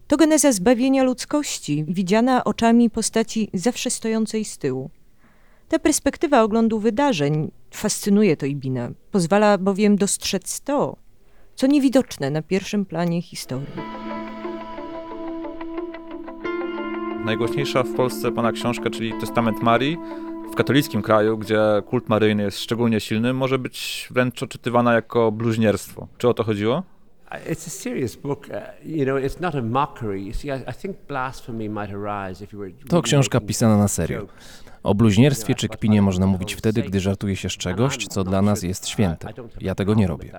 To 0.07 0.17
geneza 0.17 0.51
zbawienia 0.51 1.03
ludzkości, 1.03 1.85
widziana 1.87 2.43
oczami 2.43 2.89
postaci 2.89 3.49
zawsze 3.53 3.89
stojącej 3.89 4.45
z 4.45 4.57
tyłu. 4.57 4.89
Ta 5.69 5.79
perspektywa 5.79 6.41
oglądu 6.41 6.79
wydarzeń 6.79 7.51
fascynuje 7.71 8.37
Toibina, 8.37 8.89
pozwala 9.11 9.57
bowiem 9.57 9.95
dostrzec 9.95 10.61
to, 10.61 10.95
co 11.55 11.67
niewidoczne 11.67 12.29
na 12.29 12.41
pierwszym 12.41 12.85
planie 12.85 13.21
historii. 13.21 13.67
Najgłośniejsza 17.25 17.83
w 17.83 17.93
Polsce 17.93 18.31
pana 18.31 18.51
książka, 18.51 18.89
czyli 18.89 19.13
Testament 19.19 19.63
Marii, 19.63 19.97
w 20.51 20.55
katolickim 20.55 21.01
kraju, 21.01 21.37
gdzie 21.37 21.59
kult 21.85 22.09
maryjny 22.09 22.43
jest 22.43 22.59
szczególnie 22.59 22.99
silny, 22.99 23.33
może 23.33 23.59
być 23.59 24.07
wręcz 24.11 24.43
odczytywana 24.43 24.93
jako 24.93 25.31
bluźnierstwo. 25.31 26.07
Czy 26.17 26.27
o 26.27 26.33
to 26.33 26.43
chodziło? 26.43 26.83
It's 27.31 27.67
a 27.67 27.69
serious 27.69 28.15
book. 28.15 28.47
Uh, 28.49 28.55
you 28.85 29.05
know, 29.05 29.17
it's 29.17 29.41
not 29.41 29.55
a 29.55 29.61
mockery. 29.61 30.25
You 30.25 30.33
see, 30.33 30.51
I, 30.51 30.69
I 30.69 30.73
think 30.73 30.97
blasphemy 31.07 31.69
might 31.69 31.93
arise 31.93 32.43
if 32.43 32.53
you 32.53 32.59
were. 32.59 32.71
To 32.89 33.01
książka 33.01 33.41
pisana 33.41 33.77
na 33.77 33.87
serio. 33.87 34.27
O 34.83 34.95
bluźnierstwie 34.95 35.55
czy 35.55 35.67
kpinie 35.67 36.01
można 36.01 36.27
mówić 36.27 36.55
wtedy, 36.55 36.81
gdy 36.81 36.99
żartuje 36.99 37.35
się 37.35 37.49
z 37.49 37.57
czegoś, 37.57 38.07
co 38.07 38.23
dla 38.23 38.41
nas 38.41 38.63
jest 38.63 38.87
święte. 38.87 39.33
Ja 39.61 39.75
tego 39.75 39.93
nie 39.93 40.07
robię. 40.07 40.31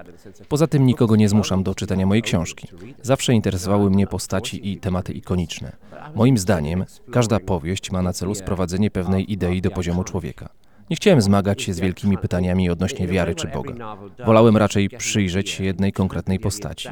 Poza 0.48 0.66
tym 0.66 0.86
nikogo 0.86 1.16
nie 1.16 1.28
zmuszam 1.28 1.62
do 1.62 1.74
czytania 1.74 2.06
mojej 2.06 2.22
książki. 2.22 2.68
Zawsze 3.02 3.32
interesowały 3.32 3.90
mnie 3.90 4.06
postaci 4.06 4.72
i 4.72 4.76
tematy 4.76 5.12
ikoniczne. 5.12 5.76
Moim 6.14 6.38
zdaniem, 6.38 6.84
każda 7.12 7.40
powieść 7.40 7.90
ma 7.90 8.02
na 8.02 8.12
celu 8.12 8.34
sprowadzenie 8.34 8.90
pewnej 8.90 9.32
idei 9.32 9.62
do 9.62 9.70
poziomu 9.70 10.04
człowieka. 10.04 10.48
Nie 10.90 10.96
chciałem 10.96 11.20
zmagać 11.20 11.62
się 11.62 11.74
z 11.74 11.80
wielkimi 11.80 12.18
pytaniami 12.18 12.70
odnośnie 12.70 13.06
wiary 13.06 13.34
czy 13.34 13.48
Boga. 13.48 13.96
Wolałem 14.26 14.56
raczej 14.56 14.88
przyjrzeć 14.88 15.50
się 15.50 15.64
jednej 15.64 15.92
konkretnej 15.92 16.38
postaci. 16.38 16.88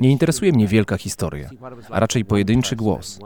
Nie 0.00 0.10
interesuje 0.10 0.52
mnie 0.52 0.66
wielka 0.66 0.98
historia, 0.98 1.50
a 1.90 2.00
raczej 2.00 2.24
pojedynczy 2.24 2.76
głos. 2.76 3.18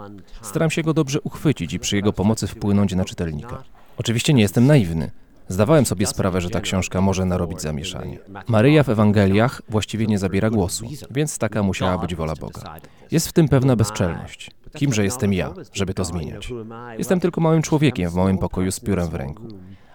Staram 0.43 0.71
się 0.71 0.83
go 0.83 0.95
dobrze 0.95 1.21
uchwycić 1.21 1.73
i 1.73 1.79
przy 1.79 1.97
jego 1.97 2.13
pomocy 2.13 2.47
wpłynąć 2.47 2.95
na 2.95 3.05
czytelnika. 3.05 3.63
Oczywiście 3.97 4.35
nie 4.35 4.43
jestem 4.43 4.67
naiwny. 4.67 5.11
Zdawałem 5.49 5.87
sobie 5.87 6.07
sprawę, 6.07 6.41
że 6.41 6.51
ta 6.51 6.61
książka 6.61 7.01
może 7.01 7.25
narobić 7.25 7.61
zamieszanie. 7.61 8.19
Maryja 8.49 8.83
w 8.83 8.89
Ewangeliach 8.89 9.63
właściwie 9.69 10.07
nie 10.07 10.19
zabiera 10.19 10.51
głosu, 10.51 10.87
więc 11.11 11.39
taka 11.39 11.63
musiała 11.63 11.99
być 11.99 12.15
wola 12.15 12.35
Boga. 12.41 12.75
Jest 13.11 13.29
w 13.29 13.33
tym 13.33 13.49
pewna 13.49 13.77
bezczelność. 13.77 14.51
Kimże 14.77 15.05
jestem 15.05 15.33
ja, 15.33 15.55
żeby 15.73 15.95
to 15.95 16.05
zmieniać? 16.05 16.53
Jestem 16.99 17.21
tylko 17.21 17.41
małym 17.41 17.63
człowiekiem 17.63 18.11
w 18.11 18.15
małym 18.15 18.39
pokoju 18.39 18.73
z 18.73 18.81
piórem 18.81 19.09
w 19.09 19.15
ręku. 19.15 19.43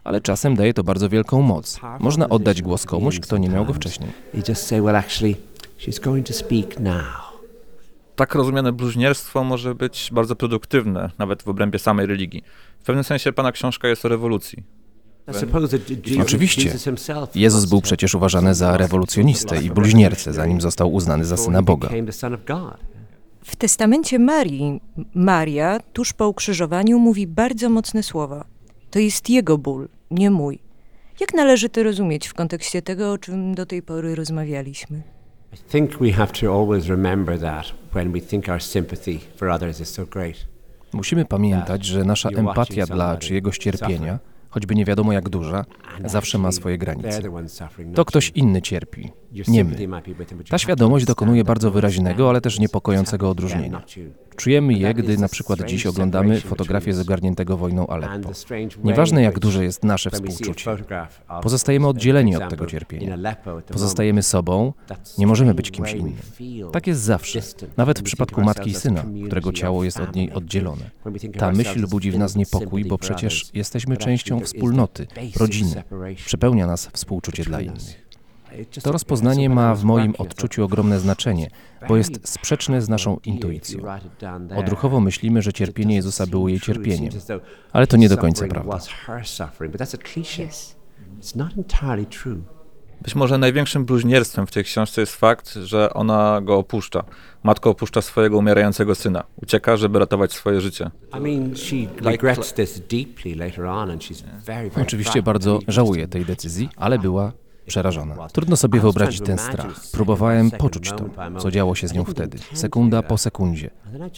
Ale 0.05 0.21
czasem 0.21 0.55
daje 0.55 0.73
to 0.73 0.83
bardzo 0.83 1.09
wielką 1.09 1.41
moc. 1.41 1.79
Można 1.99 2.29
oddać 2.29 2.61
głos 2.61 2.85
komuś, 2.85 3.19
kto 3.19 3.37
nie 3.37 3.49
miał 3.49 3.65
go 3.65 3.73
wcześniej. 3.73 4.09
Tak 8.15 8.35
rozumiane 8.35 8.71
bluźnierstwo 8.71 9.43
może 9.43 9.75
być 9.75 10.09
bardzo 10.11 10.35
produktywne, 10.35 11.11
nawet 11.17 11.43
w 11.43 11.47
obrębie 11.47 11.79
samej 11.79 12.05
religii. 12.05 12.43
W 12.79 12.83
pewnym 12.83 13.03
sensie 13.03 13.33
pana 13.33 13.51
książka 13.51 13.87
jest 13.87 14.05
o 14.05 14.09
rewolucji. 14.09 14.63
Oczywiście. 16.21 16.73
Jezus 17.35 17.65
był 17.65 17.79
have 17.79 17.83
przecież 17.83 18.15
uważany 18.15 18.55
za 18.55 18.77
rewolucjonistę 18.77 19.63
i 19.63 19.71
bluźniercę, 19.71 20.33
zanim 20.33 20.61
został 20.61 20.93
uznany 20.93 21.25
za 21.25 21.37
syna 21.37 21.61
Boga. 21.61 21.89
W 23.43 23.55
testamencie 23.55 24.19
Marii, 24.19 24.81
Maria 25.15 25.79
tuż 25.93 26.13
po 26.13 26.27
ukrzyżowaniu 26.27 26.99
mówi 26.99 27.27
bardzo 27.27 27.69
mocne 27.69 28.03
słowa. 28.03 28.45
To 28.91 28.99
jest 28.99 29.29
jego 29.29 29.57
ból, 29.57 29.87
nie 30.11 30.31
mój. 30.31 30.59
Jak 31.19 31.33
należy 31.33 31.69
to 31.69 31.83
rozumieć 31.83 32.27
w 32.27 32.33
kontekście 32.33 32.81
tego, 32.81 33.11
o 33.11 33.17
czym 33.17 33.55
do 33.55 33.65
tej 33.65 33.81
pory 33.81 34.15
rozmawialiśmy? 34.15 35.01
I 35.53 35.57
think 35.71 35.97
we 35.97 36.11
have 36.11 36.31
to 36.41 36.61
always 36.61 36.87
remember 36.87 37.39
that 37.39 37.73
when 37.93 38.11
we 38.11 38.21
think 38.21 38.49
our 38.49 38.63
sympathy 38.63 39.19
for 39.35 39.49
others 39.49 39.79
is 39.79 39.89
so 39.89 40.05
great. 40.05 40.35
Musimy 40.93 41.25
pamiętać, 41.25 41.85
że 41.85 42.03
nasza 42.03 42.29
empatia 42.29 42.85
dla 42.85 43.17
czyjegoś 43.17 43.57
cierpienia, 43.57 44.19
choćby 44.55 44.75
nie 44.75 44.85
wiadomo 44.85 45.13
jak 45.13 45.29
duża, 45.29 45.65
zawsze 46.05 46.37
ma 46.37 46.51
swoje 46.51 46.77
granice. 46.77 47.21
To 47.95 48.05
ktoś 48.05 48.31
inny 48.35 48.61
cierpi, 48.61 49.11
nie 49.47 49.63
my. 49.63 49.75
Ta 50.49 50.57
świadomość 50.57 51.05
dokonuje 51.05 51.43
bardzo 51.43 51.71
wyraźnego, 51.71 52.29
ale 52.29 52.41
też 52.41 52.59
niepokojącego 52.59 53.29
odróżnienia. 53.29 53.83
Czujemy 54.35 54.73
je, 54.73 54.93
gdy 54.93 55.17
na 55.17 55.27
przykład 55.27 55.65
dziś 55.65 55.85
oglądamy 55.85 56.41
fotografię 56.41 56.93
zagarniętego 56.93 57.57
wojną 57.57 57.87
Aleppo. 57.87 58.31
Nieważne 58.83 59.21
jak 59.21 59.39
duże 59.39 59.63
jest 59.63 59.83
nasze 59.83 60.11
współczucie. 60.11 60.71
Pozostajemy 61.41 61.87
oddzieleni 61.87 62.35
od 62.35 62.49
tego 62.49 62.65
cierpienia. 62.65 63.17
Pozostajemy 63.67 64.23
sobą, 64.23 64.73
nie 65.17 65.27
możemy 65.27 65.53
być 65.53 65.71
kimś 65.71 65.93
innym. 65.93 66.15
Tak 66.71 66.87
jest 66.87 67.01
zawsze, 67.01 67.39
nawet 67.77 67.99
w 67.99 68.03
przypadku 68.03 68.41
matki 68.41 68.69
i 68.69 68.73
syna, 68.73 69.05
którego 69.25 69.51
ciało 69.51 69.83
jest 69.83 69.99
od 69.99 70.15
niej 70.15 70.31
oddzielone. 70.31 70.89
Ta 71.37 71.51
myśl 71.51 71.87
budzi 71.87 72.11
w 72.11 72.17
nas 72.17 72.35
niepokój, 72.35 72.85
bo 72.85 72.97
przecież 72.97 73.45
jesteśmy 73.53 73.97
częścią 73.97 74.44
wspólnoty, 74.45 75.07
rodziny. 75.39 75.83
Przepełnia 76.25 76.67
nas 76.67 76.89
współczucie 76.93 77.43
dla 77.43 77.61
innych. 77.61 78.05
To 78.83 78.91
rozpoznanie 78.91 79.49
ma 79.49 79.75
w 79.75 79.83
moim 79.83 80.13
odczuciu 80.17 80.63
ogromne 80.63 80.99
znaczenie, 80.99 81.49
bo 81.87 81.97
jest 81.97 82.27
sprzeczne 82.27 82.81
z 82.81 82.89
naszą 82.89 83.17
intuicją. 83.25 83.79
Odruchowo 84.55 84.99
myślimy, 84.99 85.41
że 85.41 85.53
cierpienie 85.53 85.95
Jezusa 85.95 86.27
było 86.27 86.49
jej 86.49 86.59
cierpieniem, 86.59 87.13
ale 87.73 87.87
to 87.87 87.97
nie 87.97 88.09
do 88.09 88.17
końca 88.17 88.47
prawda. 88.47 88.79
Być 93.01 93.15
może 93.15 93.37
największym 93.37 93.85
bluźnierstwem 93.85 94.47
w 94.47 94.51
tej 94.51 94.63
książce 94.63 95.01
jest 95.01 95.15
fakt, 95.15 95.53
że 95.53 95.93
ona 95.93 96.41
go 96.43 96.57
opuszcza. 96.57 97.03
Matka 97.43 97.69
opuszcza 97.69 98.01
swojego 98.01 98.37
umierającego 98.37 98.95
syna. 98.95 99.23
Ucieka, 99.43 99.77
żeby 99.77 99.99
ratować 99.99 100.33
swoje 100.33 100.61
życie. 100.61 100.91
Oczywiście 104.81 105.23
bardzo 105.23 105.59
żałuję 105.67 106.07
tej 106.07 106.25
decyzji, 106.25 106.69
ale 106.75 106.99
była 106.99 107.31
przerażona. 107.65 108.27
Trudno 108.27 108.55
sobie 108.55 108.79
wyobrazić 108.79 109.21
ten 109.21 109.37
strach. 109.37 109.67
Próbowałem 109.91 110.51
poczuć 110.51 110.89
to, 110.89 111.05
co 111.39 111.51
działo 111.51 111.75
się 111.75 111.87
z 111.87 111.93
nią 111.93 112.03
wtedy, 112.03 112.37
sekunda 112.53 113.03
po 113.03 113.17
sekundzie. 113.17 113.69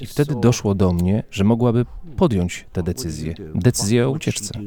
I 0.02 0.06
wtedy 0.06 0.36
doszło 0.36 0.76
do 0.76 0.94
mnie, 0.94 1.24
że 1.32 1.44
mogłaby 1.44 1.86
podjąć 2.18 2.66
tę 2.74 2.84
decyzję. 2.84 3.34
Decyzję 3.56 4.08
o 4.08 4.12
ucieczce. 4.12 4.60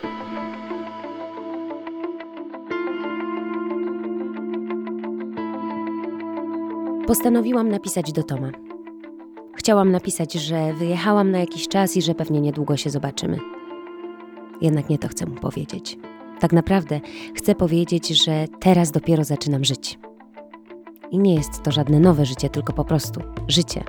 Postanowiłam 7.08 7.68
napisać 7.68 8.12
do 8.12 8.22
Toma. 8.22 8.50
Chciałam 9.56 9.90
napisać, 9.90 10.32
że 10.32 10.74
wyjechałam 10.74 11.30
na 11.30 11.38
jakiś 11.38 11.68
czas 11.68 11.96
i 11.96 12.02
że 12.02 12.14
pewnie 12.14 12.40
niedługo 12.40 12.76
się 12.76 12.90
zobaczymy. 12.90 13.38
Jednak 14.60 14.90
nie 14.90 14.98
to 14.98 15.08
chcę 15.08 15.26
mu 15.26 15.34
powiedzieć. 15.34 15.98
Tak 16.40 16.52
naprawdę 16.52 17.00
chcę 17.34 17.54
powiedzieć, 17.54 18.08
że 18.08 18.46
teraz 18.60 18.90
dopiero 18.90 19.24
zaczynam 19.24 19.64
żyć. 19.64 19.98
I 21.10 21.18
nie 21.18 21.34
jest 21.34 21.62
to 21.62 21.72
żadne 21.72 22.00
nowe 22.00 22.26
życie, 22.26 22.48
tylko 22.48 22.72
po 22.72 22.84
prostu 22.84 23.20
życie. 23.46 23.84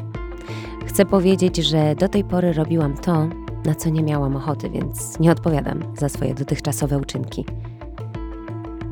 Chcę 0.86 1.06
powiedzieć, 1.06 1.58
że 1.58 1.96
do 1.96 2.08
tej 2.08 2.24
pory 2.24 2.54
robiłam 2.54 2.98
to, 2.98 3.28
na 3.66 3.76
co 3.76 3.90
nie 3.90 4.04
miałam 4.04 4.36
ochoty, 4.36 4.70
więc 4.70 5.20
nie 5.20 5.32
odpowiadam 5.32 5.84
za 5.98 6.10
swoje 6.10 6.34
dotychczasowe 6.34 6.98
uczynki. 6.98 7.46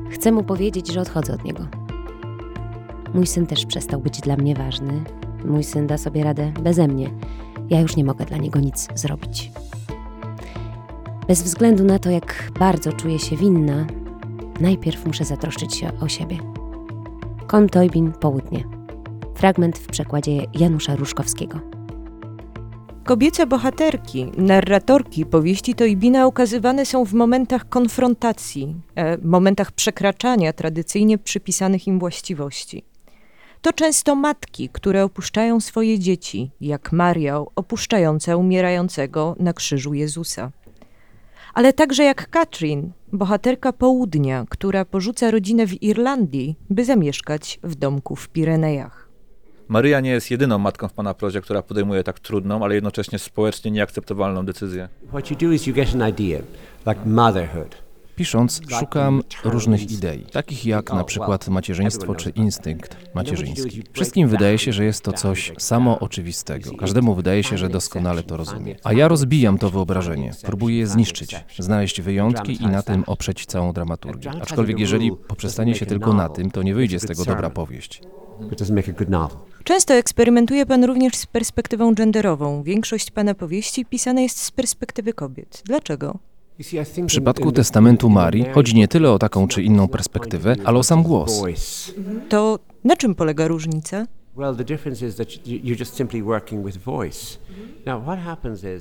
Chcę 0.10 0.32
mu 0.32 0.44
powiedzieć, 0.44 0.88
że 0.88 1.02
odchodzę 1.02 1.34
od 1.34 1.44
niego. 1.44 1.87
Mój 3.18 3.28
syn 3.28 3.48
też 3.48 3.66
przestał 3.66 4.00
być 4.00 4.22
dla 4.22 4.38
mnie 4.38 4.56
ważny. 4.56 5.04
Mój 5.46 5.64
syn 5.64 5.88
da 5.88 5.98
sobie 5.98 6.24
radę 6.24 6.52
beze 6.62 6.88
mnie. 6.88 7.10
Ja 7.70 7.80
już 7.80 7.96
nie 7.96 8.04
mogę 8.04 8.26
dla 8.26 8.38
niego 8.38 8.60
nic 8.60 8.88
zrobić. 8.96 9.52
Bez 11.28 11.44
względu 11.44 11.84
na 11.84 12.00
to, 12.00 12.10
jak 12.10 12.52
bardzo 12.60 12.94
czuję 12.94 13.20
się 13.20 13.38
winna, 13.38 13.88
najpierw 14.60 15.06
muszę 15.06 15.26
zatroszczyć 15.26 15.76
się 15.76 16.00
o 16.00 16.08
siebie. 16.08 16.38
Kon 17.48 17.70
Toybin, 17.70 18.12
Południe. 18.12 18.64
Fragment 19.36 19.78
w 19.78 19.88
przekładzie 19.88 20.46
Janusza 20.54 20.96
Ruszkowskiego. 20.96 21.60
Kobiece 23.04 23.48
bohaterki, 23.48 24.32
narratorki 24.38 25.26
powieści 25.26 25.76
Toybina 25.76 26.28
ukazywane 26.28 26.86
są 26.86 27.06
w 27.06 27.14
momentach 27.14 27.70
konfrontacji, 27.70 28.76
e, 28.96 29.18
momentach 29.18 29.72
przekraczania 29.72 30.54
tradycyjnie 30.54 31.18
przypisanych 31.18 31.88
im 31.88 32.00
właściwości. 32.00 32.87
To 33.68 33.74
często 33.74 34.16
matki, 34.16 34.70
które 34.70 35.04
opuszczają 35.04 35.60
swoje 35.60 36.00
dzieci, 36.00 36.52
jak 36.62 36.92
Maria 36.92 37.38
opuszczająca 37.56 38.36
umierającego 38.36 39.36
na 39.40 39.54
krzyżu 39.54 39.94
Jezusa. 39.94 40.52
Ale 41.54 41.74
także 41.74 42.04
jak 42.04 42.30
Katrin, 42.30 42.92
bohaterka 43.14 43.74
południa, 43.74 44.46
która 44.50 44.86
porzuca 44.86 45.32
rodzinę 45.32 45.68
w 45.68 45.84
Irlandii, 45.84 46.56
by 46.70 46.86
zamieszkać 46.86 47.60
w 47.64 47.76
domku 47.76 48.16
w 48.16 48.30
Pirenejach. 48.30 49.10
Maryja 49.68 50.00
nie 50.00 50.10
jest 50.10 50.32
jedyną 50.32 50.58
matką 50.58 50.88
w 50.88 50.94
Pana 50.94 51.14
prozie, 51.14 51.42
która 51.42 51.62
podejmuje 51.62 52.04
tak 52.04 52.20
trudną, 52.20 52.64
ale 52.64 52.76
jednocześnie 52.76 53.20
społecznie 53.20 53.72
nieakceptowalną 53.72 54.46
decyzję. 54.46 54.90
What 55.10 55.32
you 55.32 55.38
do 55.38 55.52
is 55.52 55.68
you 55.68 55.74
get 55.74 55.96
an 55.96 56.10
idea, 56.10 56.40
like 56.86 57.06
motherhood. 57.06 57.87
Pisząc, 58.18 58.62
szukam 58.80 59.24
różnych 59.44 59.92
idei, 59.92 60.26
takich 60.32 60.66
jak 60.66 60.94
na 60.94 61.04
przykład 61.04 61.48
macierzyństwo 61.48 62.16
czy 62.16 62.30
instynkt 62.30 62.98
macierzyński. 63.16 63.84
Wszystkim 63.94 64.28
wydaje 64.28 64.58
się, 64.58 64.74
że 64.74 64.86
jest 64.86 65.02
to 65.02 65.14
coś 65.14 65.52
samo 65.58 66.00
oczywistego. 66.00 66.72
Każdemu 66.74 67.16
wydaje 67.16 67.44
się, 67.44 67.58
że 67.58 67.70
doskonale 67.70 68.24
to 68.24 68.38
rozumie. 68.38 68.76
A 68.84 68.94
ja 68.94 69.08
rozbijam 69.08 69.58
to 69.58 69.70
wyobrażenie, 69.70 70.32
próbuję 70.46 70.78
je 70.78 70.88
zniszczyć, 70.88 71.36
znaleźć 71.60 72.02
wyjątki 72.02 72.64
i 72.64 72.68
na 72.68 72.84
tym 72.84 73.04
oprzeć 73.08 73.46
całą 73.46 73.74
dramaturgię. 73.74 74.32
Aczkolwiek 74.42 74.80
jeżeli 74.80 75.12
poprzestanie 75.12 75.76
się 75.76 75.86
tylko 75.86 76.14
na 76.14 76.30
tym, 76.30 76.52
to 76.52 76.64
nie 76.64 76.76
wyjdzie 76.76 77.00
z 77.00 77.06
tego 77.06 77.26
dobra 77.26 77.50
powieść. 77.50 78.02
Często 79.64 79.94
eksperymentuje 79.94 80.66
pan 80.66 80.84
również 80.84 81.16
z 81.16 81.26
perspektywą 81.26 81.94
genderową. 81.94 82.64
Większość 82.64 83.12
pana 83.12 83.34
powieści 83.34 83.86
pisana 83.86 84.22
jest 84.22 84.44
z 84.44 84.52
perspektywy 84.52 85.14
kobiet. 85.14 85.64
Dlaczego? 85.66 86.20
W 86.60 87.06
przypadku 87.08 87.52
Testamentu 87.52 88.10
Marii 88.10 88.46
chodzi 88.54 88.76
nie 88.76 88.88
tyle 88.88 89.12
o 89.12 89.20
taką 89.20 89.48
czy 89.48 89.64
inną 89.64 89.88
perspektywę, 89.88 90.56
ale 90.66 90.80
o 90.80 90.84
sam 90.84 91.04
głos. 91.04 91.44
To 92.30 92.60
na 92.84 92.96
czym 92.96 93.16
polega 93.16 93.48
różnica? 93.48 94.06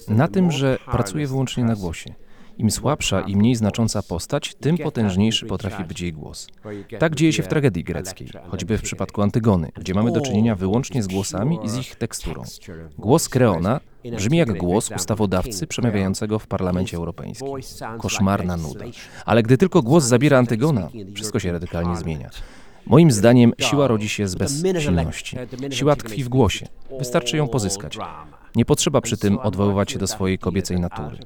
Na 0.08 0.28
tym, 0.28 0.52
że 0.52 0.78
pracuje 0.90 1.26
wyłącznie 1.26 1.64
na 1.64 1.74
głosie. 1.74 2.14
Im 2.58 2.70
słabsza 2.70 3.20
i 3.20 3.36
mniej 3.36 3.54
znacząca 3.54 4.02
postać, 4.02 4.54
tym 4.54 4.78
potężniejszy 4.78 5.46
potrafi 5.46 5.84
być 5.84 6.00
jej 6.00 6.12
głos. 6.12 6.48
Tak 6.98 7.14
dzieje 7.14 7.32
się 7.32 7.42
w 7.42 7.48
tragedii 7.48 7.84
greckiej, 7.84 8.28
choćby 8.48 8.78
w 8.78 8.82
przypadku 8.82 9.22
Antygony, 9.22 9.72
gdzie 9.74 9.94
mamy 9.94 10.12
do 10.12 10.20
czynienia 10.20 10.54
wyłącznie 10.54 11.02
z 11.02 11.06
głosami 11.06 11.58
i 11.64 11.68
z 11.68 11.76
ich 11.76 11.96
teksturą. 11.96 12.42
Głos 12.98 13.28
Kreona 13.28 13.80
brzmi 14.16 14.38
jak 14.38 14.58
głos 14.58 14.90
ustawodawcy 14.96 15.66
przemawiającego 15.66 16.38
w 16.38 16.46
Parlamencie 16.46 16.96
Europejskim. 16.96 17.48
Koszmarna 17.98 18.56
nuda. 18.56 18.84
Ale 19.26 19.42
gdy 19.42 19.58
tylko 19.58 19.82
głos 19.82 20.04
zabiera 20.04 20.38
Antygona, 20.38 20.88
wszystko 21.14 21.38
się 21.38 21.52
radykalnie 21.52 21.96
zmienia. 21.96 22.30
Moim 22.86 23.10
zdaniem 23.10 23.52
siła 23.58 23.88
rodzi 23.88 24.08
się 24.08 24.28
z 24.28 24.34
bezsilności. 24.34 25.36
Siła 25.70 25.96
tkwi 25.96 26.24
w 26.24 26.28
głosie. 26.28 26.66
Wystarczy 26.98 27.36
ją 27.36 27.48
pozyskać. 27.48 27.98
Nie 28.56 28.64
potrzeba 28.64 29.00
przy 29.00 29.16
tym 29.16 29.38
odwoływać 29.38 29.90
się 29.90 29.98
do 29.98 30.06
swojej 30.06 30.38
kobiecej 30.38 30.80
natury. 30.80 31.18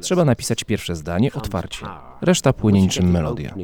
Trzeba 0.00 0.24
napisać 0.24 0.64
pierwsze 0.64 0.96
zdanie 0.96 1.32
otwarcie. 1.32 1.86
Reszta 2.20 2.52
płynie 2.52 2.82
niczym 2.82 3.10
melodia. 3.10 3.54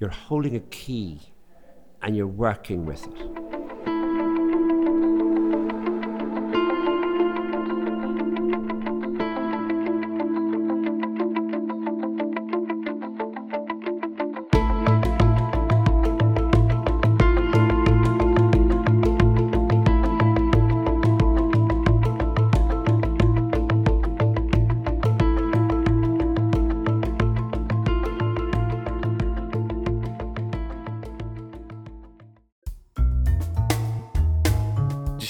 You're 0.00 0.14
holding 0.28 0.54
a 0.56 0.66
key 0.70 1.18
and 2.00 2.16
you're 2.16 2.36
working 2.36 2.90
with 2.90 3.06
it. 3.06 3.73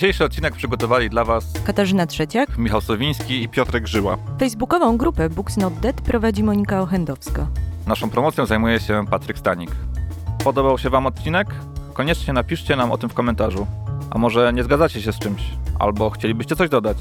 Dzisiejszy 0.04 0.24
odcinek 0.24 0.54
przygotowali 0.54 1.10
dla 1.10 1.24
Was 1.24 1.52
Katarzyna 1.66 2.06
Trzeciak. 2.06 2.58
Michał 2.58 2.80
Sowiński 2.80 3.42
i 3.42 3.48
Piotrek 3.48 3.86
Żyła. 3.86 4.18
Facebookową 4.38 4.96
grupę 4.96 5.30
Books 5.30 5.56
Not 5.56 5.74
Dead 5.74 6.00
prowadzi 6.00 6.42
Monika 6.42 6.80
Ochendowska. 6.80 7.46
Naszą 7.86 8.10
promocją 8.10 8.46
zajmuje 8.46 8.80
się 8.80 9.04
Patryk 9.10 9.38
Stanik. 9.38 9.70
Podobał 10.44 10.78
się 10.78 10.90
Wam 10.90 11.06
odcinek? 11.06 11.48
Koniecznie 11.94 12.32
napiszcie 12.32 12.76
nam 12.76 12.92
o 12.92 12.98
tym 12.98 13.10
w 13.10 13.14
komentarzu. 13.14 13.66
A 14.10 14.18
może 14.18 14.52
nie 14.52 14.64
zgadzacie 14.64 15.02
się 15.02 15.12
z 15.12 15.18
czymś? 15.18 15.42
Albo 15.78 16.10
chcielibyście 16.10 16.56
coś 16.56 16.68
dodać? 16.68 16.98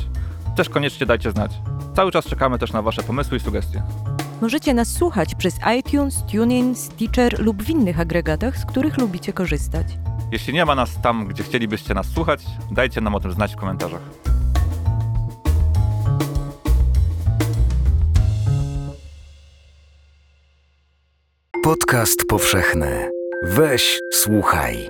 Też 0.56 0.70
koniecznie 0.70 1.06
dajcie 1.06 1.32
znać. 1.32 1.52
Cały 1.96 2.12
czas 2.12 2.26
czekamy 2.26 2.60
też 2.60 2.74
na 2.74 2.82
Wasze 2.82 3.04
pomysły 3.04 3.38
i 3.38 3.40
sugestie. 3.40 3.84
Możecie 4.42 4.74
nas 4.74 4.88
słuchać 4.88 5.36
przez 5.36 5.56
iTunes, 5.80 6.24
TuneIn, 6.32 6.76
Stitcher 6.76 7.40
lub 7.40 7.64
w 7.64 7.70
innych 7.70 8.00
agregatach, 8.00 8.58
z 8.58 8.66
których 8.66 8.98
lubicie 8.98 9.34
korzystać. 9.34 9.88
Jeśli 10.34 10.54
nie 10.54 10.66
ma 10.66 10.76
nas 10.76 11.02
tam, 11.02 11.28
gdzie 11.28 11.44
chcielibyście 11.44 11.94
nas 11.94 12.08
słuchać, 12.08 12.42
dajcie 12.72 13.02
nam 13.02 13.16
o 13.16 13.20
tym 13.20 13.32
znać 13.32 13.54
w 13.54 13.56
komentarzach. 13.56 14.02
Podcast 21.64 22.26
powszechny. 22.30 23.12
Weź, 23.44 24.00
słuchaj. 24.14 24.90